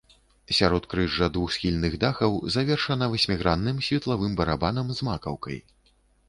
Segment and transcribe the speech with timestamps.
[0.59, 5.63] Сяродкрыжжа двухсхільных дахаў завершана васьмігранным светлавым барабанам з макаўкай.